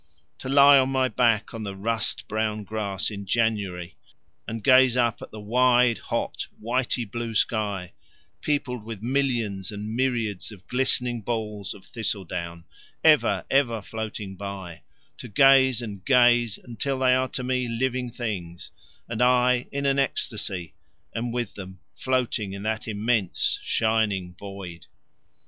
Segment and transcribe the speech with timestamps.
[0.39, 3.97] To lie on my back on the rust brown grass in January
[4.47, 7.93] and gaze up at the wide hot whitey blue sky,
[8.41, 12.65] peopled with millions and myriads of glistening balls of thistle down,
[13.03, 14.81] ever, ever floating by;
[15.19, 18.71] to gaze and gaze until they are to me living things
[19.07, 20.73] and I, in an ecstasy,
[21.15, 24.87] am with them, floating in that immense shining void!